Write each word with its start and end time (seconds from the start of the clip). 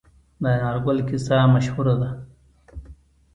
د 0.41 0.43
انار 0.53 0.77
ګل 0.85 0.97
کیسه 1.07 1.37
مشهوره 1.53 1.95
ده. 2.01 2.09